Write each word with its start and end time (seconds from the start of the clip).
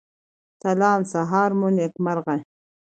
سلام 0.63 1.01
سهار 1.11 1.49
مو 1.59 1.67
نیکمرغه 1.75 2.37